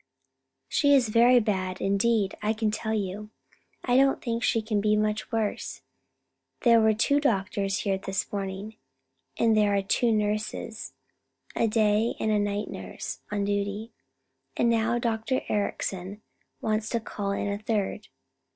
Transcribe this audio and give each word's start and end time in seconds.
"She 0.67 0.95
is 0.95 1.09
very 1.09 1.39
bad 1.39 1.79
indeed, 1.79 2.35
I 2.41 2.53
can 2.53 2.71
tell 2.71 2.91
you; 2.95 3.29
I 3.85 3.97
don't 3.97 4.19
think 4.19 4.41
she 4.41 4.63
can 4.63 4.81
be 4.81 4.95
much 4.95 5.31
worse. 5.31 5.83
There 6.61 6.79
were 6.81 6.95
two 6.95 7.19
doctors 7.19 7.81
here 7.81 7.99
this 7.99 8.33
morning, 8.33 8.77
and 9.37 9.55
there 9.55 9.75
are 9.75 9.83
two 9.83 10.11
nurses, 10.11 10.93
a 11.55 11.67
day 11.67 12.15
and 12.19 12.31
a 12.31 12.39
night 12.39 12.67
nurse, 12.67 13.19
on 13.31 13.45
duty; 13.45 13.91
and 14.57 14.71
now 14.71 14.97
Dr. 14.97 15.41
Ericson 15.47 16.23
wants 16.61 16.89
to 16.89 16.99
call 16.99 17.29
in 17.33 17.47
a 17.47 17.59
third. 17.59 18.07